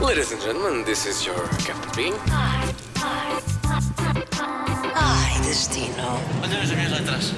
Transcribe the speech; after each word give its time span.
Ladies 0.00 0.32
and 0.32 0.40
gentlemen, 0.40 0.84
this 0.86 1.04
is 1.04 1.26
your 1.26 1.36
Captain 1.66 1.92
Bean. 1.94 2.14
Ai, 4.94 5.40
destino. 5.42 6.18
Olha 6.42 6.62
as 6.62 6.70
minhas 6.70 6.92
letras. 6.92 7.34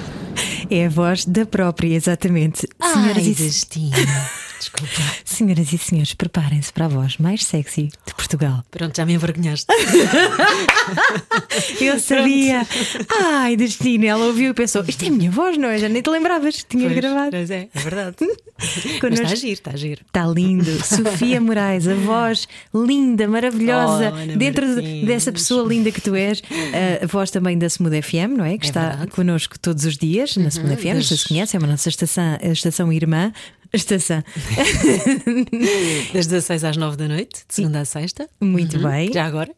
É 0.69 0.85
a 0.85 0.89
voz 0.89 1.25
da 1.25 1.45
própria, 1.45 1.93
exatamente. 1.97 2.65
Senhoras 2.81 3.17
Ai, 3.17 3.23
e, 3.25 3.35
destino. 3.35 3.95
Desculpa. 4.59 4.93
senhoras 5.25 5.71
e 5.73 5.77
senhores, 5.77 6.13
preparem-se 6.13 6.71
para 6.73 6.85
a 6.85 6.87
voz 6.89 7.17
mais 7.17 7.43
sexy 7.45 7.89
de 8.05 8.13
Portugal. 8.13 8.63
Pronto, 8.69 8.95
já 8.95 9.05
me 9.05 9.13
envergonhaste. 9.13 9.65
Eu 11.79 11.99
sabia. 11.99 12.65
Ai, 13.21 13.55
destino. 13.55 14.05
Ela 14.05 14.25
ouviu 14.25 14.51
e 14.51 14.53
pensou: 14.53 14.83
Isto 14.87 15.05
é 15.05 15.07
a 15.07 15.11
minha 15.11 15.31
voz, 15.31 15.57
não 15.57 15.69
é? 15.69 15.77
Já 15.77 15.89
nem 15.89 16.01
te 16.01 16.09
lembravas. 16.09 16.65
Tinha 16.67 16.89
gravado. 16.89 17.29
Mas 17.31 17.49
é, 17.51 17.67
é 17.73 17.79
verdade. 17.79 18.15
Connosco- 18.99 19.23
está 19.23 19.33
a 19.33 19.35
giro, 19.35 19.53
está 19.53 19.71
a 19.71 19.77
giro. 19.77 20.01
Está 20.05 20.27
lindo. 20.27 20.85
Sofia 20.85 21.39
Moraes, 21.39 21.87
a 21.87 21.93
voz 21.95 22.47
linda, 22.73 23.27
maravilhosa, 23.27 24.11
Oh, 24.13 24.37
dentro 24.37 24.65
de- 24.67 24.73
Martins. 24.81 25.07
dessa 25.07 25.31
pessoa 25.31 25.67
linda 25.67 25.91
que 25.91 26.01
tu 26.01 26.15
és. 26.15 26.41
A 27.01 27.05
voz 27.07 27.31
também 27.31 27.57
da 27.57 27.67
Smooth 27.67 28.01
FM, 28.01 28.37
não 28.37 28.45
é? 28.45 28.57
Que 28.57 28.65
está 28.65 28.81
verdade. 28.81 29.03
Uhum, 29.03 29.07
connosco 29.15 29.57
todos 29.59 29.85
os 29.85 29.97
dias 29.97 30.35
na 30.35 30.49
Smooth 30.49 30.75
FM. 30.75 31.01
Sei 31.03 31.17
se 31.17 31.27
conhece, 31.27 31.55
é 31.55 31.59
uma 31.59 31.67
nossa 31.67 31.87
estação, 31.89 32.37
estação 32.41 32.91
irmã. 32.91 33.31
Estação. 33.73 34.23
Das 36.13 36.27
16 36.27 36.63
às 36.63 36.77
9 36.77 36.97
da 36.97 37.07
noite, 37.07 37.43
de 37.47 37.53
segunda 37.55 37.81
a 37.81 37.85
sexta. 37.85 38.27
Muito 38.41 38.79
bem. 38.79 39.07
Uhum. 39.07 39.13
Já 39.13 39.25
agora. 39.25 39.51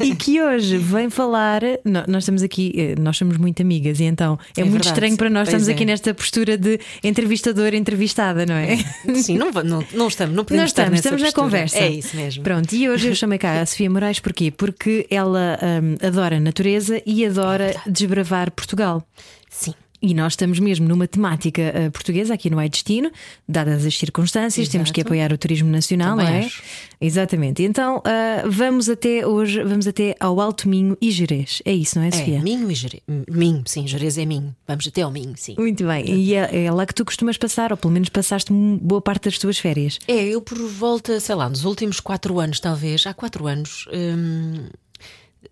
E, 0.00 0.10
e 0.10 0.14
que 0.14 0.40
hoje 0.40 0.78
vem 0.78 1.10
falar. 1.10 1.62
nó- 1.84 2.04
Nós 2.06 2.22
estamos 2.22 2.44
aqui, 2.44 2.72
eh, 2.76 2.94
nós 2.96 3.16
somos 3.16 3.36
muito 3.38 3.60
amigas, 3.60 3.98
e 3.98 4.04
então 4.04 4.38
é, 4.56 4.60
É 4.60 4.62
muito 4.62 4.74
verdade. 4.74 4.86
estranho 4.94 5.16
para 5.16 5.28
nós. 5.28 5.48
Pois 5.48 5.48
Estamos 5.48 5.68
é. 5.68 5.72
aqui 5.72 5.84
nesta 5.84 6.14
postura 6.14 6.56
de 6.56 6.78
entrevistador-entrevistada, 7.02 8.46
não 8.46 8.54
é? 8.54 8.76
Sim, 9.20 9.36
não, 9.36 9.50
não, 9.50 9.84
não 9.94 10.06
estamos, 10.06 10.36
não 10.36 10.44
podemos 10.44 10.62
Nós 10.62 10.70
estar 10.70 10.82
estamos, 10.84 10.98
estamos 11.00 11.22
na 11.22 11.32
conversa. 11.32 11.76
É 11.78 11.90
isso 11.90 12.14
mesmo. 12.16 12.44
Pronto, 12.44 12.72
e 12.72 12.88
hoje 12.88 13.08
eu 13.08 13.16
chamei 13.16 13.36
cá 13.38 13.60
a 13.60 13.66
Sofia 13.66 13.90
Moraes 13.90 14.20
porquê? 14.20 14.52
Porque 14.52 15.08
ela 15.10 15.58
hum, 15.82 15.96
adora 16.06 16.36
a 16.36 16.40
natureza 16.40 17.02
e 17.04 17.26
adora 17.26 17.74
desbravar 17.84 18.52
Portugal. 18.52 19.02
Sim. 19.50 19.74
E 20.00 20.14
nós 20.14 20.34
estamos 20.34 20.58
mesmo 20.60 20.86
numa 20.88 21.08
temática 21.08 21.60
uh, 21.62 21.90
portuguesa 21.90 22.34
aqui 22.34 22.48
no 22.48 22.58
Ai 22.58 22.68
Destino, 22.68 23.10
dadas 23.48 23.84
as 23.84 23.96
circunstâncias, 23.98 24.68
temos 24.68 24.90
que 24.90 25.00
Exato. 25.00 25.08
apoiar 25.08 25.32
o 25.32 25.38
turismo 25.38 25.68
nacional, 25.70 26.16
Também 26.16 26.32
não 26.32 26.40
é? 26.40 26.44
acho. 26.46 26.62
Exatamente. 27.00 27.62
Então 27.62 27.98
uh, 27.98 28.50
vamos 28.50 28.88
até 28.88 29.26
hoje, 29.26 29.62
vamos 29.64 29.86
até 29.86 30.14
ao 30.20 30.40
Alto 30.40 30.68
Minho 30.68 30.96
e 31.00 31.10
Jerez. 31.10 31.60
É 31.64 31.72
isso, 31.72 31.98
não 31.98 32.04
é, 32.04 32.08
É, 32.08 32.12
Sofia? 32.12 32.40
Minho 32.40 32.70
e 32.70 32.74
Jerez. 32.74 33.02
Minho, 33.28 33.62
sim, 33.66 33.86
Jerez 33.86 34.16
é 34.18 34.24
Minho. 34.24 34.54
Vamos 34.66 34.86
até 34.86 35.02
ao 35.02 35.10
Minho, 35.10 35.34
sim. 35.36 35.54
Muito 35.58 35.84
bem. 35.86 36.08
E 36.08 36.34
é, 36.34 36.64
é 36.64 36.70
lá 36.70 36.86
que 36.86 36.94
tu 36.94 37.04
costumas 37.04 37.36
passar, 37.36 37.72
ou 37.72 37.76
pelo 37.76 37.92
menos 37.92 38.08
passaste 38.08 38.52
boa 38.52 39.00
parte 39.00 39.24
das 39.24 39.38
tuas 39.38 39.58
férias. 39.58 39.98
É, 40.06 40.24
eu 40.24 40.40
por 40.40 40.58
volta, 40.58 41.18
sei 41.18 41.34
lá, 41.34 41.48
nos 41.48 41.64
últimos 41.64 41.98
quatro 42.00 42.38
anos, 42.38 42.60
talvez, 42.60 43.04
há 43.06 43.12
quatro 43.14 43.46
anos, 43.46 43.86
hum, 43.92 44.68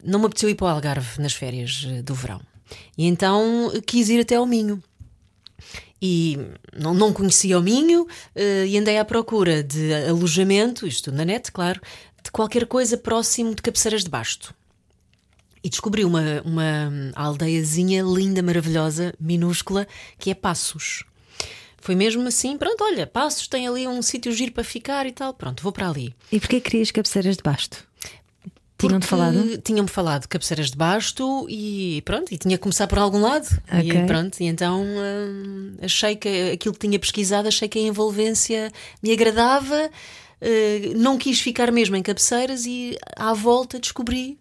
não 0.04 0.18
me 0.20 0.26
apeteceu 0.26 0.48
ir 0.48 0.54
para 0.54 0.66
o 0.66 0.68
Algarve 0.70 1.20
nas 1.20 1.32
férias 1.32 1.86
eh, 1.88 2.02
do 2.02 2.14
verão. 2.14 2.40
E 2.96 3.06
então 3.06 3.70
eh, 3.74 3.80
quis 3.80 4.08
ir 4.08 4.20
até 4.20 4.36
ao 4.36 4.46
Minho. 4.46 4.82
E 6.00 6.38
não, 6.76 6.92
não 6.92 7.12
conhecia 7.12 7.58
o 7.58 7.62
Minho 7.62 8.06
eh, 8.34 8.66
e 8.66 8.78
andei 8.78 8.98
à 8.98 9.04
procura 9.04 9.62
de 9.62 9.94
alojamento, 10.08 10.86
isto 10.86 11.10
na 11.10 11.24
net, 11.24 11.50
claro, 11.50 11.80
de 12.22 12.30
qualquer 12.30 12.66
coisa 12.66 12.96
próximo 12.96 13.54
de 13.54 13.62
Cabeceiras 13.62 14.04
de 14.04 14.10
Basto. 14.10 14.54
E 15.62 15.70
descobri 15.70 16.04
uma, 16.04 16.42
uma 16.44 17.12
aldeiazinha 17.14 18.02
linda, 18.02 18.42
maravilhosa, 18.42 19.14
minúscula, 19.18 19.86
que 20.18 20.30
é 20.30 20.34
Passos. 20.34 21.02
Foi 21.78 21.94
mesmo 21.94 22.26
assim, 22.26 22.58
pronto, 22.58 22.82
olha, 22.82 23.06
Passos 23.06 23.48
tem 23.48 23.66
ali 23.66 23.86
um 23.86 24.02
sítio 24.02 24.32
giro 24.32 24.52
para 24.52 24.64
ficar 24.64 25.06
e 25.06 25.12
tal, 25.12 25.32
pronto, 25.32 25.62
vou 25.62 25.72
para 25.72 25.88
ali. 25.88 26.14
E 26.30 26.38
porquê 26.40 26.60
querias 26.60 26.90
cabeceiras 26.90 27.36
de 27.36 27.42
basto? 27.42 27.86
Tinham-te 28.88 29.06
falado? 29.06 29.58
Tinham-me 29.58 29.88
falado 29.88 30.22
de 30.22 30.28
cabeceiras 30.28 30.70
de 30.70 30.76
basto 30.76 31.46
e 31.48 32.02
pronto, 32.04 32.32
e 32.32 32.38
tinha 32.38 32.56
que 32.56 32.62
começar 32.62 32.86
por 32.86 32.98
algum 32.98 33.20
lado. 33.20 33.46
Ok. 33.72 33.90
E 34.02 34.06
pronto, 34.06 34.40
e 34.40 34.44
então 34.46 34.82
hum, 34.84 35.74
achei 35.82 36.16
que 36.16 36.52
aquilo 36.52 36.74
que 36.74 36.80
tinha 36.80 36.98
pesquisado, 36.98 37.48
achei 37.48 37.68
que 37.68 37.78
a 37.78 37.82
envolvência 37.82 38.72
me 39.02 39.12
agradava, 39.12 39.90
eh, 40.40 40.92
não 40.96 41.16
quis 41.18 41.40
ficar 41.40 41.70
mesmo 41.72 41.96
em 41.96 42.02
cabeceiras 42.02 42.66
e 42.66 42.96
à 43.16 43.32
volta 43.32 43.78
descobri. 43.78 44.38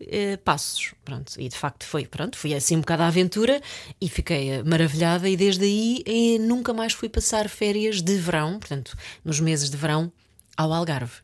eh, 0.00 0.36
passos, 0.44 0.94
pronto, 1.04 1.32
e 1.38 1.48
de 1.48 1.56
facto 1.56 1.84
foi, 1.84 2.06
pronto, 2.06 2.38
fui 2.38 2.54
assim 2.54 2.76
um 2.76 2.80
bocado 2.80 3.02
à 3.02 3.08
aventura 3.08 3.60
e 4.00 4.08
fiquei 4.08 4.50
eh, 4.50 4.62
maravilhada. 4.62 5.28
E 5.28 5.36
desde 5.36 5.64
aí 5.64 6.38
nunca 6.38 6.72
mais 6.72 6.92
fui 6.92 7.08
passar 7.08 7.48
férias 7.48 8.00
de 8.00 8.16
verão, 8.16 8.58
portanto, 8.60 8.96
nos 9.24 9.40
meses 9.40 9.68
de 9.70 9.76
verão, 9.76 10.12
ao 10.56 10.72
Algarve 10.72 11.14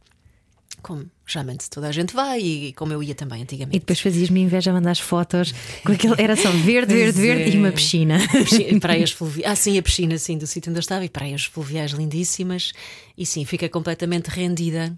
como 0.84 1.04
geralmente 1.26 1.68
toda 1.70 1.88
a 1.88 1.92
gente 1.92 2.14
vai 2.14 2.38
e 2.40 2.72
como 2.74 2.92
eu 2.92 3.02
ia 3.02 3.14
também 3.14 3.40
E 3.40 3.42
antigamente. 3.42 3.78
depois 3.80 3.98
fazias-me 3.98 4.40
inveja 4.40 4.70
a 4.70 4.74
mandar 4.74 4.90
as 4.92 5.00
fotos 5.00 5.52
com 5.84 5.90
aquele. 5.92 6.14
Era 6.22 6.36
só 6.36 6.50
verde, 6.50 6.94
verde, 6.94 7.20
verde 7.20 7.50
e 7.50 7.56
é. 7.56 7.58
uma 7.58 7.72
piscina. 7.72 8.18
Pisci- 8.30 8.78
praias 8.78 9.10
fluviais. 9.10 9.50
Ah, 9.52 9.56
sim, 9.56 9.76
a 9.78 9.82
piscina 9.82 10.16
sim, 10.18 10.38
do 10.38 10.46
sítio 10.46 10.70
onde 10.70 10.78
eu 10.78 10.80
estava 10.82 11.04
e 11.04 11.08
praias 11.08 11.46
fluviais 11.46 11.90
lindíssimas. 11.92 12.72
E 13.18 13.24
sim, 13.26 13.44
fica 13.44 13.68
completamente 13.68 14.28
rendida 14.28 14.94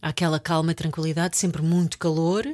àquela 0.00 0.38
calma 0.38 0.72
e 0.72 0.74
tranquilidade, 0.74 1.36
sempre 1.36 1.60
muito 1.62 1.98
calor. 1.98 2.46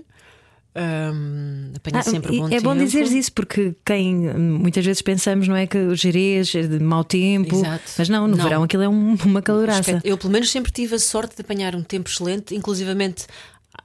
Hum, 0.74 1.72
apanha 1.76 1.98
Ah, 2.00 2.02
sempre 2.02 2.36
bom 2.38 2.46
é 2.46 2.50
tempo. 2.50 2.62
bom 2.62 2.74
dizeres 2.76 3.12
isso 3.12 3.30
porque 3.32 3.74
quem 3.84 4.14
muitas 4.34 4.84
vezes 4.84 5.02
pensamos 5.02 5.46
não 5.46 5.54
é 5.56 5.66
que 5.66 5.76
o 5.76 5.94
Jerez 5.94 6.54
é 6.54 6.62
de 6.62 6.78
mau 6.80 7.04
tempo, 7.04 7.54
Exato. 7.56 7.84
mas 7.98 8.08
não, 8.08 8.26
no 8.26 8.36
Não. 8.36 8.42
verão 8.44 8.62
aquilo 8.62 8.82
é 8.82 8.88
um- 8.88 9.14
uma 9.26 9.42
caloraça. 9.42 10.00
Eu, 10.02 10.16
pelo 10.16 10.32
menos, 10.32 10.50
sempre 10.50 10.72
tive 10.72 10.94
a 10.94 10.98
sorte 10.98 11.36
de 11.36 11.42
apanhar 11.42 11.76
um 11.76 11.82
tempo 11.82 12.08
excelente, 12.08 12.54
inclusivamente. 12.54 13.26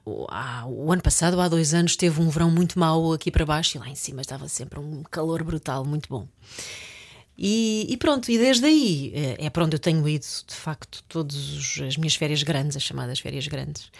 O 0.04 0.90
ano 0.92 1.02
passado, 1.02 1.38
há 1.40 1.48
dois 1.48 1.74
anos, 1.74 1.94
teve 1.96 2.20
um 2.20 2.28
verão 2.30 2.50
muito 2.50 2.78
mau 2.78 3.12
aqui 3.12 3.30
para 3.30 3.44
baixo 3.44 3.76
e 3.76 3.80
lá 3.80 3.88
em 3.88 3.94
cima 3.94 4.20
estava 4.22 4.48
sempre 4.48 4.78
um 4.78 5.02
calor 5.10 5.42
brutal, 5.44 5.84
muito 5.84 6.08
bom. 6.08 6.26
E, 7.36 7.86
e 7.88 7.96
pronto, 7.96 8.30
e 8.30 8.36
desde 8.38 8.64
aí 8.66 9.12
eh, 9.14 9.36
é 9.46 9.50
para 9.50 9.64
onde 9.64 9.76
eu 9.76 9.78
tenho 9.78 10.06
ido, 10.08 10.24
de 10.46 10.54
facto, 10.54 11.04
todas 11.08 11.36
as 11.86 11.96
minhas 11.96 12.14
férias 12.16 12.42
grandes, 12.42 12.76
as 12.76 12.82
chamadas 12.82 13.20
férias 13.20 13.46
grandes. 13.46 13.90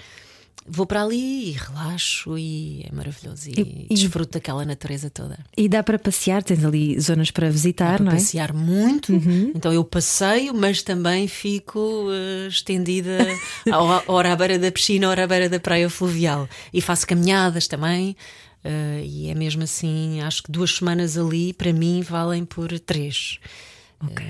Vou 0.66 0.84
para 0.86 1.02
ali 1.02 1.48
e 1.48 1.52
relaxo 1.52 2.36
e 2.36 2.84
é 2.90 2.94
maravilhoso 2.94 3.48
e, 3.48 3.52
E- 3.60 3.86
e- 3.90 3.94
desfruto 3.94 4.32
daquela 4.32 4.64
natureza 4.66 5.08
toda. 5.08 5.38
E 5.56 5.66
dá 5.68 5.82
para 5.82 5.98
passear, 5.98 6.42
tens 6.42 6.62
ali 6.64 6.98
zonas 7.00 7.30
para 7.30 7.48
visitar, 7.50 7.96
para 7.96 8.04
não 8.04 8.12
é? 8.12 8.14
passear 8.16 8.52
muito, 8.52 9.12
então 9.54 9.72
eu 9.72 9.82
passeio, 9.84 10.52
mas 10.54 10.82
também 10.82 11.26
fico 11.26 12.08
eh, 12.10 12.48
estendida 12.48 13.16
ora 14.06 14.32
à 14.32 14.36
beira 14.36 14.58
da 14.58 14.70
piscina, 14.70 15.08
ora 15.08 15.24
à 15.24 15.26
beira 15.26 15.48
da 15.48 15.58
praia 15.58 15.88
fluvial. 15.88 16.48
E 16.72 16.80
faço 16.82 17.06
caminhadas 17.06 17.66
também. 17.66 18.14
eh, 18.62 19.02
e 19.06 19.30
é 19.30 19.34
mesmo 19.34 19.62
assim, 19.62 20.20
acho 20.20 20.42
que 20.42 20.52
duas 20.52 20.70
semanas 20.76 21.16
ali 21.16 21.52
para 21.54 21.72
mim 21.72 22.02
valem 22.02 22.44
por 22.44 22.78
três. 22.80 23.38
Ok. 24.00 24.24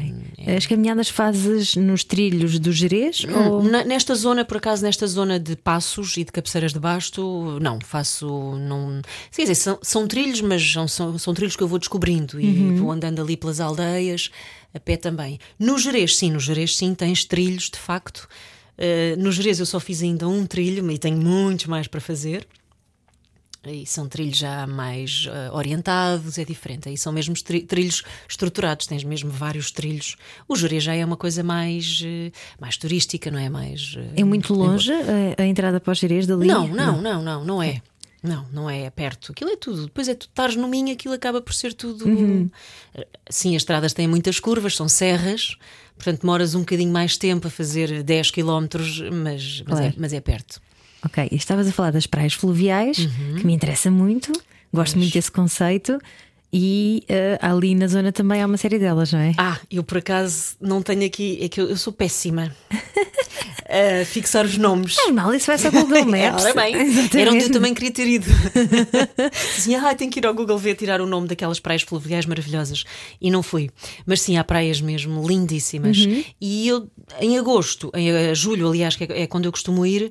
As 0.56 0.67
caminhadas 0.67 1.11
fazes 1.11 1.77
nos 1.77 2.03
trilhos 2.03 2.59
do 2.59 2.73
Jerez? 2.73 3.25
Ou... 3.25 3.62
Na- 3.62 3.84
Nesta 3.84 4.15
zona, 4.15 4.43
por 4.45 4.56
acaso, 4.56 4.83
nesta 4.83 5.06
zona 5.06 5.39
de 5.39 5.55
passos 5.56 6.17
e 6.17 6.25
de 6.25 6.33
cabeceiras 6.33 6.73
de 6.73 6.79
basto, 6.79 7.59
não, 7.61 7.79
faço. 7.84 8.27
Não, 8.56 9.03
quer 9.34 9.43
dizer, 9.43 9.55
são, 9.56 9.79
são 9.83 10.09
trilhos, 10.09 10.41
mas 10.41 10.73
são, 10.73 11.19
são, 11.19 11.34
trilhos 11.34 11.55
que 11.55 11.62
eu 11.62 11.69
vou 11.69 11.79
descobrindo 11.79 12.41
e 12.41 12.77
vou 12.77 12.91
andando 12.91 13.21
ali 13.21 13.37
pelas 13.37 13.61
aldeias, 13.61 14.31
a 14.73 14.81
pé 14.81 14.97
também. 14.97 15.39
No 15.59 15.79
Jerez, 15.79 16.17
sim, 16.17 16.31
no 16.31 16.41
Jerez, 16.41 16.75
sim, 16.75 16.95
tens 16.95 17.25
trilhos, 17.27 17.69
de 17.71 17.79
facto. 17.79 18.27
Eh, 18.79 19.17
no 19.19 19.31
Jerez 19.31 19.61
eu 19.61 19.67
só 19.67 19.79
fiz 19.79 20.03
ainda 20.03 20.27
um 20.29 20.47
trilho 20.47 20.89
e 20.91 20.97
tenho 20.99 21.19
muitos 21.19 21.67
mais 21.67 21.87
para 21.87 22.00
fazer. 22.00 22.47
E 23.66 23.84
são 23.84 24.08
trilhos 24.08 24.38
já 24.38 24.66
mais 24.66 25.26
eh, 25.30 25.50
orientados, 25.52 26.38
é 26.38 26.44
diferente. 26.44 26.88
Aí 26.88 26.96
são 26.96 27.12
mesmo 27.12 27.34
tri- 27.34 27.62
trilhos 27.62 28.02
estruturados, 28.28 28.87
tens 28.87 29.02
mesmo 29.05 29.31
vários 29.31 29.70
trilhos. 29.70 30.16
O 30.49 30.56
Jerez 30.56 30.84
já 30.84 30.94
é 30.94 31.05
uma 31.05 31.16
coisa 31.16 31.43
mais, 31.43 32.00
eh, 32.05 32.31
mais 32.60 32.76
turística, 32.76 33.31
não 33.31 33.38
é? 33.38 33.49
Mais, 33.50 33.94
eh, 33.99 34.20
É 34.20 34.25
muito 34.25 34.55
longe 34.55 34.93
a, 34.93 35.43
a 35.43 35.46
entrada 35.46 35.81
para 35.81 35.90
o 35.90 35.94
Jerez 35.94 36.26
dali? 36.26 36.46
Não, 36.46 36.69
não, 36.69 37.02
não, 37.02 37.20
não, 37.22 37.44
não 37.44 37.62
é. 37.62 37.82
Não, 38.22 38.46
não 38.52 38.70
é, 38.70 38.82
é 38.84 38.90
perto. 38.90 39.32
Aquilo 39.32 39.50
é 39.50 39.56
tudo. 39.56 39.87
Depois 39.87 40.08
é 40.08 40.14
tu 40.14 40.26
estares 40.28 40.56
no 40.56 40.66
Minho, 40.66 40.93
aquilo 40.93 41.14
acaba 41.14 41.40
por 41.43 41.52
ser 41.52 41.72
tudo. 41.75 42.04
Sim, 43.28 43.54
as 43.54 43.62
estradas 43.62 43.93
têm 43.93 44.08
muitas 44.08 44.40
curvas, 44.40 44.75
são 44.76 44.88
serras, 44.88 45.56
portanto 45.96 46.20
demoras 46.22 46.54
um 46.54 46.61
bocadinho 46.61 46.93
mais 46.93 47.16
tempo 47.16 47.46
a 47.46 47.50
fazer 47.50 48.02
10 48.02 48.31
km, 48.31 48.66
mas, 48.75 49.00
mas, 49.12 49.62
Claro. 49.66 49.84
é, 49.84 49.94
mas 49.96 50.12
é 50.12 50.20
perto. 50.20 50.61
Ok, 51.05 51.29
e 51.31 51.37
estavas 51.37 51.69
a 51.69 51.73
falar 51.73 51.91
das 51.93 52.06
praias 52.06 52.35
fluviais, 52.35 52.99
Uhum. 52.99 53.37
que 53.39 53.47
me 53.47 53.53
interessa 53.53 53.91
muito, 53.91 54.33
gosto 54.73 54.99
muito 54.99 55.12
desse 55.12 55.31
conceito. 55.31 55.99
E 56.50 57.05
eh, 57.11 57.39
ali 57.43 57.75
na 57.75 57.87
zona 57.89 58.11
também 58.11 58.41
há 58.43 58.47
uma 58.47 58.56
série 58.56 58.79
delas, 58.79 59.12
não 59.12 59.21
é? 59.21 59.35
Ah, 59.37 59.59
eu 59.71 59.85
por 59.85 59.99
acaso 59.99 60.56
não 60.59 60.81
tenho 60.81 61.05
aqui, 61.05 61.39
é 61.43 61.49
que 61.49 61.61
eu, 61.61 61.69
eu 61.69 61.77
sou 61.77 61.93
péssima. 61.93 62.50
a 63.69 64.03
fixar 64.09 64.47
os 64.47 64.56
nomes. 64.56 64.95
Faz 64.95 65.12
mal, 65.12 65.35
isso 65.35 65.47
vai 65.47 65.59
ser 65.59 65.69
o 65.69 65.73
Google 65.73 66.06
Maps. 66.09 66.45
Ora 66.47 66.55
bem, 66.55 66.75
Exatamente. 66.81 67.19
era 67.19 67.31
onde 67.33 67.45
eu 67.45 67.50
também 67.53 67.75
queria 67.75 67.91
ter 67.91 68.06
ido. 68.09 68.27
Assim, 69.56 69.75
ah, 69.75 69.95
tenho 69.95 70.11
que 70.11 70.21
ir 70.21 70.27
ao 70.27 70.33
Google 70.33 70.56
ver 70.59 70.75
tirar 70.75 71.03
o 71.03 71.06
nome 71.06 71.29
daquelas 71.29 71.61
praias 71.61 71.83
fluviais 71.83 72.25
maravilhosas. 72.25 72.85
E 73.21 73.31
não 73.31 73.43
fui. 73.43 73.69
Mas 74.06 74.23
sim, 74.23 74.39
há 74.39 74.43
praias 74.43 74.81
mesmo 74.81 75.27
lindíssimas. 75.29 75.99
Uhum. 75.99 76.25
E 76.41 76.67
eu, 76.69 76.89
em 77.21 77.37
agosto, 77.39 77.91
em 77.95 78.11
eh, 78.11 78.35
julho, 78.35 78.69
aliás, 78.69 78.97
que 78.97 79.05
é 79.05 79.23
é 79.23 79.27
quando 79.27 79.45
eu 79.45 79.53
costumo 79.53 79.85
ir, 79.85 80.11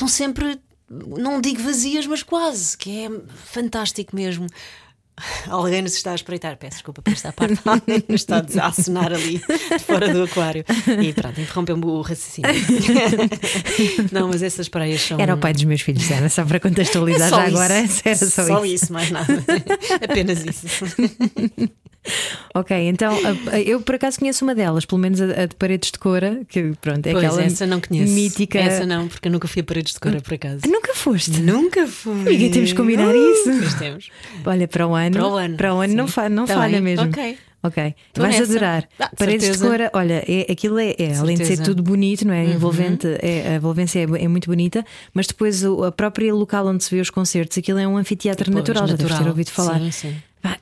estão 0.00 0.08
sempre, 0.08 0.58
não 0.88 1.40
digo 1.40 1.62
vazias, 1.62 2.06
mas 2.06 2.22
quase, 2.22 2.76
que 2.76 3.04
é 3.04 3.10
fantástico 3.44 4.16
mesmo. 4.16 4.46
Alguém 5.48 5.82
nos 5.82 5.94
está 5.94 6.12
a 6.12 6.14
espreitar, 6.14 6.56
peço 6.56 6.76
desculpa 6.76 7.02
por 7.02 7.12
esta 7.12 7.30
parte, 7.30 7.60
alguém 7.66 8.02
nos 8.08 8.22
está 8.22 8.42
a 8.62 8.66
assinar 8.68 9.12
ali 9.12 9.36
de 9.38 9.78
fora 9.84 10.10
do 10.14 10.22
aquário. 10.22 10.64
E 11.02 11.12
pronto, 11.12 11.38
interrompeu-me 11.38 11.84
o 11.84 12.00
raciocínio. 12.00 12.50
Não, 14.10 14.28
mas 14.28 14.42
essas 14.42 14.66
praias 14.70 15.02
são. 15.02 15.20
Era 15.20 15.34
o 15.34 15.38
pai 15.38 15.52
dos 15.52 15.64
meus 15.64 15.82
filhos, 15.82 16.10
era 16.10 16.26
só 16.30 16.42
para 16.42 16.58
contextualizar 16.58 17.26
É 17.26 17.30
só 17.30 17.36
já 17.36 17.48
isso. 17.48 17.56
agora. 17.58 17.74
Era 18.02 18.16
só, 18.16 18.46
Só 18.46 18.64
isso. 18.64 18.84
isso, 18.84 18.92
mais 18.94 19.10
nada. 19.10 19.44
Apenas 20.02 20.42
isso. 20.42 20.66
Ok, 22.54 22.76
então 22.88 23.12
a- 23.14 23.56
a- 23.56 23.60
eu 23.60 23.80
por 23.80 23.94
acaso 23.94 24.18
conheço 24.18 24.44
uma 24.44 24.54
delas, 24.54 24.84
pelo 24.84 25.00
menos 25.00 25.20
a, 25.20 25.42
a 25.42 25.46
de 25.46 25.54
Paredes 25.54 25.90
de 25.92 25.98
Cora, 25.98 26.40
que 26.48 26.72
pronto, 26.80 27.06
é 27.06 27.12
Pois, 27.12 27.24
aquela 27.24 27.42
essa 27.44 27.66
não 27.66 27.80
conheço. 27.80 28.12
mítica. 28.12 28.58
Essa 28.58 28.86
não, 28.86 29.06
porque 29.06 29.28
eu 29.28 29.32
nunca 29.32 29.46
fui 29.46 29.60
a 29.60 29.64
paredes 29.64 29.92
de 29.92 30.00
cora, 30.00 30.20
por 30.20 30.34
acaso. 30.34 30.62
Nunca 30.66 30.94
foste. 30.94 31.40
Nunca 31.40 31.86
fui. 31.86 32.20
Amiga, 32.22 32.50
temos 32.50 32.70
que 32.72 32.76
combinar 32.76 33.14
Uh, 33.14 33.32
isso. 33.32 33.50
Pois 33.60 33.74
temos. 33.74 34.10
Olha, 34.44 34.66
para 34.66 34.86
o 34.86 34.94
ano. 34.94 35.16
Para 35.56 35.74
o 35.74 35.80
ano, 35.80 35.94
não, 35.94 36.06
sim. 36.06 36.12
fa 36.12 36.28
não 36.28 36.46
Tá 36.46 36.54
falha 36.54 36.72
bem, 36.80 36.80
mesmo. 36.80 37.06
ok. 37.06 37.38
Ok, 37.62 37.94
Tô 38.14 38.22
vais 38.22 38.38
nessa. 38.38 38.50
adorar. 38.50 38.88
Ah, 38.98 39.08
de 39.10 39.16
Paredes 39.16 39.44
certeza. 39.44 39.64
de 39.64 39.70
cora, 39.70 39.90
olha, 39.92 40.24
é, 40.26 40.50
aquilo 40.50 40.78
é, 40.78 40.94
é, 40.98 41.14
além 41.18 41.36
de 41.36 41.44
ser. 41.44 41.58
Uhum. 41.58 41.64
tudo 41.66 41.82
bonito, 41.82 42.26
não 42.26 42.32
é? 42.32 42.42
Envolvente, 42.46 43.06
é, 43.20 43.48
a 43.50 43.54
envolvência 43.56 43.98
é, 43.98 44.24
é 44.24 44.28
muito 44.28 44.46
bonita, 44.48 44.82
mas 45.12 45.26
depois 45.26 45.62
o, 45.62 45.84
a 45.84 45.92
própria 45.92 46.32
local 46.34 46.66
onde 46.66 46.82
se 46.82 46.94
vê 46.94 47.02
os 47.02 47.10
concertos, 47.10 47.58
aquilo 47.58 47.78
é 47.78 47.86
um 47.86 47.98
anfiteatro 47.98 48.46
Pois, 48.46 48.56
natural, 48.56 48.86
já 48.88 48.94
deves 48.94 49.04
ter 49.04 49.12
natural. 49.12 49.28
ouvido 49.32 49.50
falar. 49.50 49.78
Sim, 49.78 49.90
sim. 49.90 50.16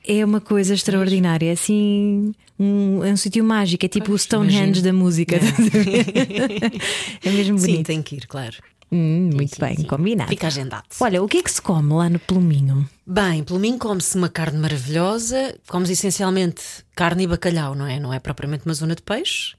É 0.07 0.25
uma 0.25 0.41
coisa 0.41 0.75
extraordinária, 0.75 1.51
é 1.51 1.53
assim, 1.53 2.33
um, 2.59 3.05
é 3.05 3.13
um 3.13 3.17
sítio 3.17 3.45
mágico, 3.45 3.85
é 3.85 3.89
tipo 3.89 4.13
o 4.13 4.19
Stonehenge 4.19 4.83
da 4.83 4.93
música. 4.93 5.37
é 7.25 7.31
mesmo 7.31 7.59
Sim, 7.59 7.67
bonito. 7.73 7.87
tem 7.87 8.03
que 8.03 8.17
ir, 8.17 8.27
claro. 8.27 8.57
Hum, 8.91 9.31
muito 9.35 9.55
sim, 9.55 9.61
bem, 9.61 9.77
sim. 9.77 9.85
combinado. 9.85 10.31
Fica 10.31 10.47
agendado. 10.47 10.85
Olha, 11.01 11.23
o 11.23 11.29
que 11.29 11.39
é 11.39 11.43
que 11.43 11.51
se 11.51 11.61
come 11.61 11.93
lá 11.93 12.09
no 12.09 12.19
Pluminho? 12.19 12.89
Bem, 13.07 13.45
mim 13.61 13.77
come-se 13.77 14.17
uma 14.17 14.29
carne 14.29 14.59
maravilhosa, 14.59 15.55
comes 15.69 15.91
essencialmente 15.91 16.63
carne 16.97 17.25
e 17.25 17.27
bacalhau, 17.27 17.75
não 17.75 17.87
é? 17.87 18.01
Não 18.01 18.13
é 18.13 18.19
propriamente 18.19 18.65
uma 18.65 18.75
zona 18.75 18.95
de 18.95 19.03
peixe. 19.03 19.55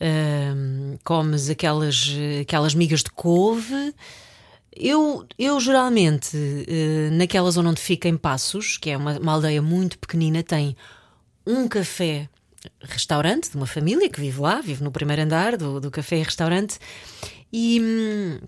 Ahm, 0.00 0.96
comes 1.02 1.50
aquelas, 1.50 2.14
aquelas 2.40 2.74
migas 2.74 3.02
de 3.02 3.10
couve. 3.10 3.92
Eu, 4.76 5.24
eu 5.38 5.60
geralmente, 5.60 6.36
eh, 6.36 7.08
naquela 7.12 7.50
zona 7.50 7.70
onde 7.70 7.80
fica 7.80 8.08
em 8.08 8.16
Passos, 8.16 8.76
que 8.76 8.90
é 8.90 8.96
uma, 8.96 9.18
uma 9.18 9.32
aldeia 9.32 9.62
muito 9.62 9.98
pequenina, 9.98 10.42
tem 10.42 10.76
um 11.46 11.68
café 11.68 12.28
restaurante 12.80 13.50
de 13.50 13.56
uma 13.56 13.66
família 13.66 14.08
que 14.08 14.20
vive 14.20 14.40
lá, 14.40 14.60
vive 14.60 14.82
no 14.82 14.90
primeiro 14.90 15.22
andar 15.22 15.56
do, 15.56 15.80
do 15.80 15.90
café 15.90 16.18
e 16.18 16.22
restaurante, 16.22 16.78
e, 17.52 17.80
hum, 17.80 18.40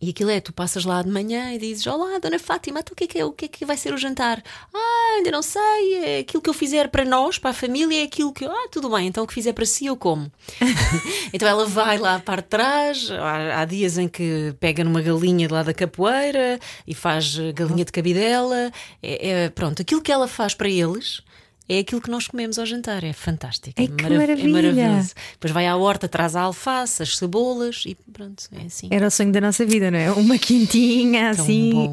e 0.00 0.10
aquilo 0.10 0.30
é, 0.30 0.40
tu 0.40 0.52
passas 0.52 0.84
lá 0.84 1.02
de 1.02 1.10
manhã 1.10 1.52
e 1.52 1.58
dizes: 1.58 1.86
Olá, 1.86 2.18
Dona 2.18 2.38
Fátima, 2.38 2.80
então 2.80 2.92
o 2.92 2.96
que 2.96 3.04
é 3.04 3.06
que, 3.06 3.18
é, 3.18 3.24
o 3.24 3.32
que, 3.32 3.44
é 3.44 3.48
que 3.48 3.64
vai 3.66 3.76
ser 3.76 3.92
o 3.92 3.98
jantar? 3.98 4.42
Ah, 4.72 5.14
ainda 5.16 5.30
não 5.30 5.42
sei, 5.42 5.94
é 6.02 6.18
aquilo 6.20 6.42
que 6.42 6.48
eu 6.48 6.54
fizer 6.54 6.88
para 6.88 7.04
nós, 7.04 7.38
para 7.38 7.50
a 7.50 7.54
família, 7.54 8.00
é 8.00 8.04
aquilo 8.04 8.32
que. 8.32 8.46
Ah, 8.46 8.68
tudo 8.70 8.88
bem, 8.88 9.08
então 9.08 9.24
o 9.24 9.26
que 9.26 9.34
fizer 9.34 9.52
para 9.52 9.66
si 9.66 9.86
eu 9.86 9.96
como. 9.96 10.32
então 11.34 11.46
ela 11.46 11.66
vai 11.66 11.98
lá 11.98 12.16
de 12.16 12.42
trás, 12.42 13.10
há, 13.10 13.60
há 13.60 13.64
dias 13.66 13.98
em 13.98 14.08
que 14.08 14.54
pega 14.58 14.82
numa 14.82 15.02
galinha 15.02 15.46
de 15.46 15.52
lá 15.52 15.62
da 15.62 15.74
capoeira 15.74 16.58
e 16.86 16.94
faz 16.94 17.36
eh, 17.38 17.52
galinha 17.52 17.84
de 17.84 17.92
cabidela. 17.92 18.72
É, 19.02 19.28
é- 19.28 19.48
pronto, 19.50 19.82
aquilo 19.82 20.00
que 20.00 20.10
ela 20.10 20.26
faz 20.26 20.54
para 20.54 20.68
eles. 20.68 21.22
É 21.68 21.78
aquilo 21.78 22.00
que 22.00 22.10
nós 22.10 22.26
comemos 22.26 22.58
ao 22.58 22.66
jantar, 22.66 23.04
é 23.04 23.12
fantástico. 23.12 23.74
Ai, 23.78 23.86
é, 23.86 23.88
marav- 23.90 24.12
é 24.12 24.16
maravilha! 24.18 24.52
maravilhoso. 24.72 25.14
Depois 25.32 25.52
vai 25.52 25.66
à 25.68 25.76
horta, 25.76 26.08
traz 26.08 26.34
a 26.34 26.40
alface, 26.42 27.02
as 27.02 27.16
cebolas 27.16 27.84
e 27.86 27.96
pronto, 28.12 28.42
é 28.52 28.66
assim. 28.66 28.88
Era 28.90 29.06
o 29.06 29.10
sonho 29.10 29.30
da 29.30 29.40
nossa 29.40 29.64
vida, 29.64 29.88
não 29.90 29.98
é? 29.98 30.10
Uma 30.10 30.36
quintinha 30.36 31.30
assim. 31.30 31.92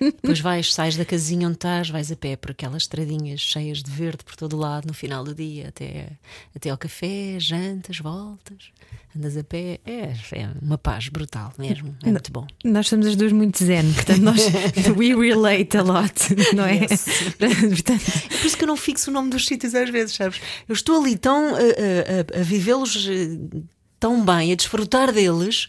Depois 0.00 0.40
vais, 0.40 0.72
sais 0.74 0.96
da 0.96 1.04
casinha 1.04 1.46
onde 1.46 1.56
estás, 1.56 1.88
vais 1.90 2.10
a 2.12 2.16
pé 2.16 2.36
por 2.36 2.50
aquelas 2.50 2.82
estradinhas 2.82 3.40
cheias 3.40 3.82
de 3.82 3.90
verde 3.90 4.24
por 4.24 4.36
todo 4.36 4.54
o 4.54 4.58
lado 4.58 4.86
no 4.86 4.94
final 4.94 5.24
do 5.24 5.34
dia, 5.34 5.68
até, 5.68 6.08
até 6.54 6.70
ao 6.70 6.76
café, 6.78 7.36
jantas, 7.38 7.98
voltas, 7.98 8.70
andas 9.16 9.36
a 9.36 9.44
pé. 9.44 9.80
É, 9.86 10.12
é 10.32 10.48
uma 10.60 10.76
paz 10.78 11.08
brutal 11.08 11.52
mesmo. 11.58 11.94
É 12.02 12.10
muito 12.10 12.30
bom. 12.32 12.46
Nós 12.64 12.88
somos 12.88 13.06
as 13.06 13.16
duas 13.16 13.32
muito 13.32 13.62
zen, 13.64 13.92
portanto, 13.92 14.20
nós 14.20 14.40
we 14.96 15.14
relate 15.14 15.76
a 15.76 15.82
lot, 15.82 16.14
não 16.54 16.64
é? 16.64 16.80
Portanto, 17.38 18.02
É 18.30 18.36
por 18.38 18.46
isso 18.46 18.56
que 18.56 18.64
eu 18.64 18.68
não 18.68 18.76
fixo 18.76 19.10
o 19.10 19.12
nome 19.14 19.30
dos 19.30 19.46
sítios 19.46 19.74
às 19.74 19.88
vezes, 19.90 20.14
sabes? 20.16 20.40
Eu 20.68 20.74
estou 20.74 21.00
ali 21.00 21.16
tão 21.16 21.54
a, 21.54 21.58
a- 21.58 22.36
a- 22.36 22.40
a 22.40 22.42
vivê-los 22.42 23.06
eh, 23.08 23.60
tão 23.98 24.24
bem, 24.24 24.52
a 24.52 24.54
desfrutar 24.54 25.12
deles, 25.12 25.66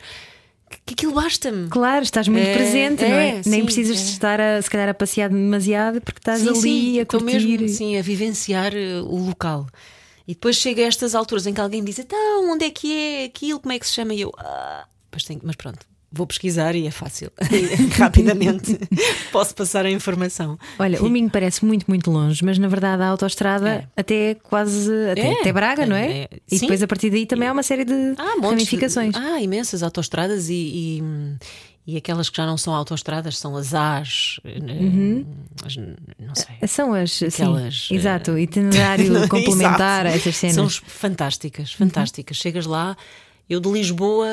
que, 0.85 0.94
aquilo 0.94 1.13
basta-me. 1.13 1.68
claro, 1.69 2.03
estás 2.03 2.27
muito 2.27 2.45
É, 2.47 2.53
presente, 2.56 3.01
não 3.03 3.15
é? 3.15 3.29
é, 3.29 3.33
Nem 3.45 3.59
sim, 3.62 3.65
precisas 3.65 3.97
é. 3.97 4.03
estar 4.03 4.39
a, 4.41 4.62
se 4.62 4.69
calhar 4.69 4.89
a 4.89 4.94
passear 4.94 5.29
demasiado 5.29 6.01
porque 6.01 6.19
estás 6.19 6.41
sim, 6.41 6.50
ali 6.50 6.62
sim, 6.62 7.00
a 7.00 7.06
curtir. 7.06 7.59
mesmo 7.59 7.69
sim, 7.69 7.97
a 7.97 8.01
vivenciar 8.01 8.73
eh, 8.75 9.01
o 9.01 9.18
local. 9.27 9.68
E 10.27 10.33
depois 10.33 10.56
chega 10.56 10.83
a 10.83 10.88
estas 10.88 11.13
alturas 11.15 11.45
em 11.47 11.53
que 11.53 11.59
alguém 11.62 11.81
me 11.81 11.88
diz: 11.88 12.00
então, 12.00 12.51
onde 12.51 12.65
é 12.65 12.69
que 12.69 12.94
é 12.95 13.23
aquilo? 13.25 13.59
Como 13.59 13.73
é 13.73 13.79
que 13.79 13.85
se 13.88 13.94
chama? 13.94 14.13
E 14.13 14.21
eu, 14.21 14.31
ah, 14.38 14.85
pois 15.09 15.23
tenho, 15.23 15.41
mas 15.44 15.56
pronto, 15.56 15.79
vou 16.11 16.27
pesquisar 16.27 16.75
e 16.75 16.85
é 16.87 16.91
fácil. 16.91 17.31
Rapidamente 17.97 18.77
posso 19.31 19.55
passar 19.55 19.85
a 19.85 19.89
informação. 19.91 20.57
Olha, 20.77 21.01
o 21.01 21.09
Minho 21.09 21.29
parece 21.29 21.63
muito, 21.65 21.85
muito 21.87 22.11
longe, 22.11 22.43
mas 22.43 22.57
na 22.57 22.67
verdade 22.67 23.01
a 23.03 23.07
autoestrada 23.07 23.69
É. 23.69 23.87
até 23.95 24.35
quase 24.35 24.91
até, 25.11 25.21
É, 25.21 25.39
até 25.41 25.53
Braga, 25.53 25.81
tem- 25.83 25.89
não 25.89 25.95
é? 25.95 26.11
é, 26.23 26.29
e 26.49 26.55
sim. 26.57 26.61
depois 26.65 26.83
a 26.83 26.87
partir 26.87 27.09
daí 27.09 27.25
também 27.25 27.47
há 27.47 27.51
uma 27.53 27.63
série 27.63 27.85
de 27.85 27.93
Ah, 28.17 28.35
montes 28.35 28.41
de- 28.41 28.47
ramificações. 28.49 29.15
ah, 29.15 29.41
imensas 29.41 29.81
autoestradas 29.83 30.49
e, 30.49 30.53
e, 30.53 31.93
e 31.93 31.97
aquelas 31.97 32.29
que 32.29 32.37
já 32.37 32.45
não 32.45 32.57
são 32.57 32.73
autoestradas 32.75 33.37
são 33.37 33.55
as 33.55 33.73
AS, 33.73 34.39
eh, 34.45 35.23
as- 35.65 35.75
não 35.77 36.35
sei. 36.35 36.67
São 36.67 36.93
as 36.93 37.11
sim, 37.11 37.25
Aquelas, 37.27 37.87
eh, 37.91 37.95
exato, 37.95 38.37
itinerário 38.37 39.27
complementar 39.29 40.05
essas 40.05 40.35
cenas. 40.35 40.55
São 40.55 40.69
fantásticas, 40.69 41.71
fantásticas. 41.73 42.37
Chegas 42.37 42.65
lá, 42.65 42.95
eu 43.49 43.59
de 43.59 43.69
Lisboa, 43.69 44.27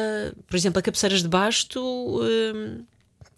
por 0.46 0.56
exemplo, 0.56 0.78
a 0.78 0.82
Cabeceiras 0.82 1.22
de 1.22 1.28
Basto, 1.28 1.80
hum, 1.82 2.82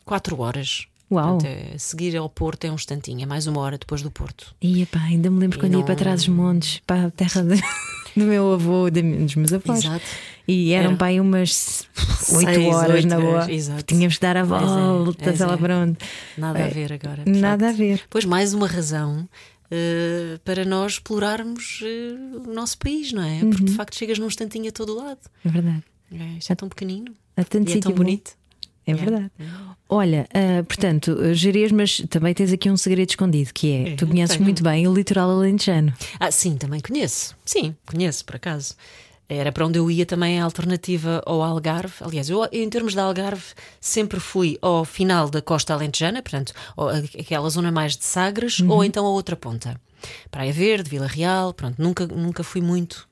quatro 0.04 0.40
horas. 0.40 0.86
Uau. 1.10 1.38
Portanto, 1.38 1.46
é- 1.50 1.76
seguir 1.78 2.16
ao 2.16 2.28
Porto 2.28 2.64
é 2.66 2.70
um 2.70 2.74
instantinho, 2.74 3.22
é 3.22 3.26
mais 3.26 3.46
uma 3.48 3.60
hora 3.60 3.76
depois 3.76 4.00
do 4.02 4.10
Porto. 4.10 4.54
E 4.62 4.82
epá, 4.82 5.00
ainda 5.00 5.28
me 5.30 5.40
lembro 5.40 5.58
E 5.58 5.60
quando 5.60 5.72
ia 5.72 5.78
não- 5.78 5.84
para 5.84 5.96
trás 5.96 6.20
dos 6.24 6.28
montes, 6.28 6.80
para 6.86 7.06
a 7.06 7.10
terra 7.10 7.42
de- 7.42 7.56
do 8.16 8.24
meu 8.24 8.52
avô, 8.52 8.88
de- 8.90 9.02
dos 9.02 9.34
meus 9.34 9.52
avós. 9.52 9.84
Exato. 9.84 10.04
E 10.46 10.72
eram 10.72 10.88
Era. 10.90 10.96
para 10.96 11.06
aí 11.08 11.20
umas 11.20 11.88
oito 12.34 12.60
horas 12.70 13.04
na 13.04 13.18
boa. 13.20 13.32
horas, 13.34 13.48
exato. 13.48 13.82
Tínhamos 13.82 14.16
que 14.16 14.20
dar 14.22 14.36
a 14.36 14.40
é, 14.40 14.44
volta, 14.44 15.30
é. 15.30 15.56
para 15.56 15.76
onde. 15.78 15.98
Nada 16.38 16.58
a 16.60 16.62
É, 16.62 16.68
ver 16.68 16.92
agora. 16.92 17.22
Nada 17.26 17.66
facto. 17.66 17.74
a 17.74 17.78
ver. 17.78 18.02
Pois 18.08 18.24
mais 18.24 18.54
uma 18.54 18.66
razão 18.68 19.28
eh, 19.70 20.38
para 20.44 20.64
nós 20.64 20.92
explorarmos 20.92 21.80
eh, 21.84 22.14
o 22.48 22.52
nosso 22.52 22.78
país, 22.78 23.12
não 23.12 23.22
é? 23.22 23.42
Uhum. 23.42 23.50
Porque 23.50 23.64
de 23.64 23.72
facto 23.74 23.96
chegas 23.96 24.18
num 24.18 24.26
instantinho 24.26 24.68
a 24.68 24.72
todo 24.72 24.94
lado. 24.94 25.20
É 25.44 25.48
verdade. 25.48 25.82
É, 26.12 26.38
isto 26.38 26.52
é 26.52 26.56
tão 26.56 26.68
pequenino 26.68 27.14
Há 27.36 27.44
tanto 27.44 27.70
e 27.70 27.78
é 27.78 27.80
tão 27.80 27.92
bonito. 27.92 28.32
É 28.86 28.94
verdade. 28.94 29.30
Olha, 29.88 30.26
ah, 30.34 30.64
portanto, 30.64 31.16
Jerez, 31.34 31.70
mas 31.70 32.00
também 32.10 32.34
tens 32.34 32.52
aqui 32.52 32.68
um 32.70 32.76
segredo 32.76 33.10
escondido 33.10 33.52
que 33.54 33.70
é, 33.70 33.88
É, 33.92 33.94
tu 33.96 34.06
conheces 34.06 34.34
tenho. 34.36 34.44
muito 34.44 34.62
bem 34.64 34.88
o 34.88 34.92
litoral 34.94 35.30
alentejano. 35.30 35.92
Ah, 36.18 36.30
sim, 36.32 36.56
também 36.56 36.80
conheço. 36.80 37.36
Sim, 37.44 37.76
conheço, 37.86 38.24
por 38.24 38.36
acaso. 38.36 38.74
Era 39.32 39.52
para 39.52 39.64
onde 39.64 39.78
eu 39.78 39.88
ia 39.88 40.04
também 40.04 40.40
a 40.40 40.44
alternativa 40.44 41.22
ao 41.24 41.40
Algarve. 41.40 41.94
Aliás, 42.00 42.28
eu, 42.28 42.46
em 42.50 42.68
termos 42.68 42.94
de 42.94 43.00
Algarve, 43.00 43.44
sempre 43.80 44.18
fui 44.18 44.58
ao 44.60 44.84
final 44.84 45.30
da 45.30 45.40
costa 45.40 45.72
alentejana, 45.72 46.20
portanto, 46.20 46.52
aquela 47.18 47.48
zona 47.48 47.70
mais 47.70 47.96
de 47.96 48.04
Sagres, 48.04 48.60
ou 48.60 48.82
então 48.84 49.06
a 49.06 49.10
outra 49.10 49.36
ponta. 49.36 49.80
Praia 50.30 50.52
Verde, 50.52 50.90
Vila 50.90 51.06
Real, 51.06 51.54
pronto, 51.54 51.80
nunca, 51.80 52.06
nunca 52.06 52.42
fui 52.42 52.60
muito. 52.60 53.08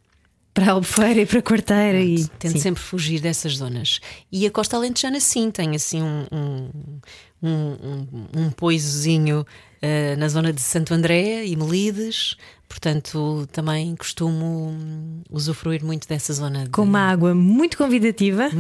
Para 0.59 0.73
Albufeira 0.73 1.21
e 1.21 1.27
para 1.27 1.41
Quarteira 1.41 2.01
e 2.01 2.27
Tento 2.37 2.55
sim. 2.55 2.59
sempre 2.59 2.83
fugir 2.83 3.21
dessas 3.21 3.59
zonas. 3.59 4.01
E 4.33 4.45
a 4.45 4.51
costa 4.51 4.77
alentejana, 4.77 5.21
sim, 5.21 5.53
tem 5.53 5.77
assim 5.77 6.03
um, 6.03 6.27
um, 6.33 7.49
um, 7.49 8.07
um, 8.37 8.51
poisozinho 8.51 9.47
eh, 9.81 10.17
na 10.17 10.29
zona 10.29 10.53
de 10.53 10.61
Santo 10.61 10.93
André 10.93 11.45
e 11.47 11.55
Melides. 11.55 12.37
Portanto, 12.69 13.49
também 13.53 13.95
costumo 13.95 14.71
hum, 14.71 15.23
usufruir 15.31 15.85
muito 15.85 16.09
dessa 16.09 16.33
zona. 16.33 16.65
De... 16.65 16.71
com 16.71 16.83
uma 16.83 17.09
água 17.09 17.37
muito 17.37 17.79
convidativa, 17.79 18.51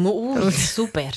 super! 0.52 1.12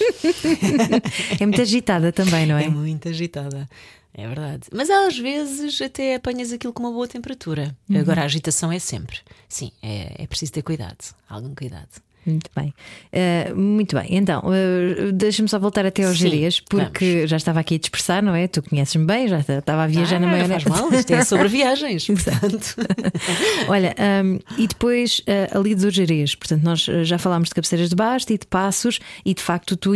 é 1.40 1.46
muito 1.46 1.62
agitada 1.62 2.12
também, 2.12 2.48
não 2.48 2.58
É 2.58 2.66
é? 2.66 2.70
muito 2.70 3.08
agitada. 3.08 3.70
É 4.14 4.28
verdade. 4.28 4.68
Mas 4.74 4.90
às 4.90 5.18
vezes 5.18 5.82
até 5.82 6.16
apanhas 6.16 6.52
aquilo 6.52 6.74
com 6.74 6.84
uma 6.84 6.92
boa 6.92 7.08
temperatura. 7.08 7.76
Uhum. 7.90 8.00
Agora 8.00 8.22
a 8.22 8.26
agitação 8.26 8.72
é 8.72 8.80
sempre. 8.80 9.20
Sim, 9.48 9.72
é, 9.82 10.24
é 10.24 10.28
preciso 10.28 10.52
ter 10.52 10.62
cuidado. 10.62 11.16
Algum 11.30 11.56
cuidado. 11.56 12.02
Muito 12.26 12.52
bem. 12.56 12.74
Uh, 13.12 13.56
muito 13.56 13.96
bem. 13.96 14.06
Então, 14.12 14.44
uh, 14.46 15.12
deixa-me 15.12 15.50
só 15.50 15.58
voltar 15.58 15.86
até 15.86 16.04
aos 16.04 16.18
Jerez, 16.18 16.60
porque 16.60 17.14
vamos. 17.16 17.30
já 17.30 17.38
estava 17.38 17.60
aqui 17.60 17.76
a 17.76 17.78
dispersar, 17.80 18.24
não 18.24 18.36
é? 18.36 18.48
Tu 18.48 18.62
conheces-me 18.62 19.06
bem, 19.06 19.28
já 19.28 19.40
estava 19.40 19.84
a 19.84 19.88
viajar 19.88 20.18
ah, 20.18 20.20
na 20.20 20.28
maionese. 20.28 20.66
Faz 20.66 20.82
mal, 20.82 20.94
isto 20.94 21.12
é 21.12 21.24
sobre 21.24 21.48
viagens, 21.48 22.06
portanto. 22.08 22.76
Olha, 23.68 23.96
um, 24.24 24.40
e 24.58 24.68
depois 24.68 25.20
uh, 25.20 25.58
ali 25.58 25.74
dos 25.74 25.94
Jerez, 25.94 26.36
portanto, 26.36 26.64
nós 26.64 26.88
já 27.04 27.18
falámos 27.18 27.50
de 27.50 27.56
cabeceiras 27.56 27.90
de 27.90 27.96
basto 27.96 28.32
e 28.32 28.38
de 28.38 28.46
passos, 28.46 29.00
e 29.26 29.34
de 29.34 29.42
facto 29.42 29.76
tu 29.76 29.92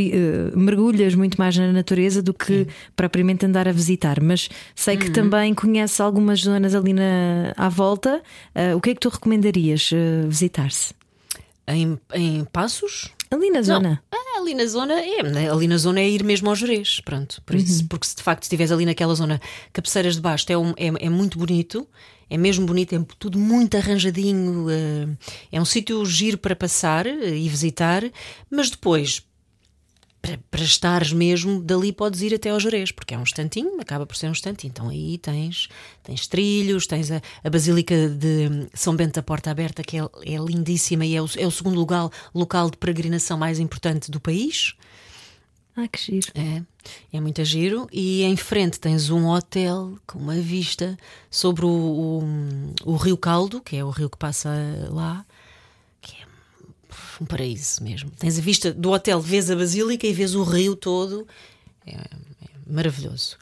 mergulhas 0.56 1.14
muito 1.16 1.36
mais 1.38 1.56
na 1.58 1.72
natureza 1.72 2.22
do 2.22 2.34
que 2.34 2.64
Sim. 2.64 2.68
propriamente 2.96 3.46
andar 3.46 3.68
a 3.68 3.72
visitar, 3.72 4.22
mas 4.22 4.50
sei 4.76 4.98
que 4.98 5.08
uhum. 5.08 5.14
também 5.14 5.54
conheces 5.54 6.00
algumas 6.00 6.42
zonas 6.42 6.74
ali 6.74 6.94
na, 6.94 7.54
à 7.56 7.70
volta. 7.70 8.22
o 8.76 8.82
que 8.82 8.90
é 8.90 8.94
que 8.94 9.00
tu 9.00 9.10
recomendarias 9.10 9.92
visitar-se? 10.28 10.94
Em, 11.68 12.00
em 12.14 12.46
Passos? 12.46 13.10
Ali 13.32 13.50
na 13.50 13.62
zona. 13.62 14.04
Ah, 14.12 14.40
ali 14.40 14.54
na 14.54 14.66
zona 14.66 14.94
é, 15.02 15.24
né, 15.24 15.52
ali 15.52 15.68
na 15.68 15.78
zona 15.78 16.00
é 16.00 16.08
ir 16.08 16.24
mesmo 16.24 16.50
aos 16.50 16.60
Jerez, 16.60 17.02
pronto. 17.04 17.42
Por 17.46 17.56
isso, 17.56 17.82
uhum. 17.82 17.88
Porque 17.88 18.08
se 18.08 18.16
de 18.16 18.24
facto 18.24 18.44
estiveres 18.44 18.72
ali 18.72 18.86
naquela 18.86 19.16
zona, 19.16 19.42
cabeceiras 19.74 20.16
de 20.16 20.22
baixo 20.22 20.46
é, 20.50 20.58
um, 20.58 20.70
é, 20.78 21.06
é 21.06 21.10
muito 21.10 21.40
bonito, 21.40 21.88
é 22.30 22.38
mesmo 22.38 22.66
bonito, 22.66 22.96
é 22.96 23.06
tudo 23.20 23.38
muito 23.40 23.76
arranjadinho, 23.78 24.68
eh, 24.70 25.08
é 25.52 25.62
um 25.62 25.66
sítio 25.66 26.06
giro 26.06 26.38
para 26.38 26.56
passar 26.56 27.06
eh, 27.06 27.36
e 27.36 27.48
visitar, 27.50 28.04
mas 28.50 28.70
depois 28.70 29.24
para, 30.26 30.40
para 30.50 30.64
estares 30.64 31.14
mesmo, 31.14 31.62
dali 31.62 31.94
podes 31.94 32.22
ir 32.22 32.34
até 32.34 32.50
ao 32.50 32.60
Jerez, 32.60 32.92
porque 32.92 33.14
é 33.14 33.18
um 33.18 33.22
instantinho, 33.22 33.80
acaba 33.80 34.06
por 34.06 34.16
ser 34.16 34.28
um 34.28 34.32
instantinho. 34.32 34.72
Então 34.72 34.90
aí 34.90 35.20
tens, 35.20 35.70
tens 36.04 36.26
trilhos, 36.26 36.88
tens 36.88 37.12
a, 37.12 37.22
a 37.44 37.50
Basílica 37.50 38.10
de 38.10 38.68
São 38.74 38.96
Bento 38.96 39.14
da 39.14 39.24
Porta 39.24 39.52
Aberta, 39.52 39.84
que 39.84 39.98
é, 39.98 40.02
é 40.02 40.38
lindíssima 40.38 41.06
e 41.06 41.16
é 41.16 41.22
o, 41.22 41.30
é 41.38 41.46
o 41.46 41.52
segundo 41.52 41.76
lugar, 41.76 42.10
local 42.34 42.72
de 42.72 42.78
peregrinação 42.78 43.38
mais 43.38 43.60
importante 43.60 44.10
do 44.10 44.20
país. 44.20 44.74
Ah, 45.78 45.88
que 45.88 46.00
giro. 46.00 46.32
É, 46.34 46.64
é 47.14 47.22
muito 47.22 47.44
giro. 47.44 47.88
E 47.92 48.24
em 48.24 48.36
frente 48.36 48.80
tens 48.80 49.10
um 49.10 49.28
hotel 49.28 49.98
com 50.08 50.18
uma 50.18 50.36
vista 50.36 50.98
sobre 51.30 51.66
o, 51.66 51.70
o, 52.86 52.94
o 52.94 52.96
Rio 52.96 53.18
Caldo, 53.18 53.62
que 53.62 53.76
é 53.76 53.84
o 53.84 53.90
rio 53.90 54.10
que 54.10 54.18
passa 54.18 54.50
lá 54.90 55.26
um 57.24 57.26
paraíso 57.26 57.84
mesmo. 57.84 58.12
Tens 58.12 58.38
a 58.38 58.42
vista 58.42 58.74
do 58.74 58.92
hotel, 58.92 59.20
vês 59.20 59.50
a 59.50 59.56
Basílica 59.56 60.06
e 60.06 60.14
vês 60.14 60.36
o 60.36 60.44
rio 60.44 60.76
todo. 60.76 61.28
É, 61.86 61.92
é 61.94 62.50
maravilhoso. 62.68 63.38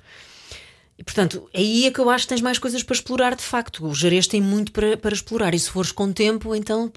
E, 0.97 1.03
portanto, 1.03 1.49
aí 1.53 1.85
é 1.85 1.91
que 1.91 1.99
eu 1.99 2.09
acho 2.09 2.25
que 2.25 2.29
tens 2.29 2.41
mais 2.41 2.59
coisas 2.59 2.83
para 2.83 2.95
explorar 2.95 3.35
de 3.35 3.43
facto. 3.43 3.85
O 3.85 3.95
Jerez 3.95 4.27
tem 4.27 4.41
muito 4.41 4.71
para, 4.71 4.95
para 4.95 5.13
explorar 5.13 5.53
e 5.53 5.59
se 5.59 5.69
fores 5.69 5.91
com 5.91 6.11
tempo, 6.11 6.55
então 6.55 6.91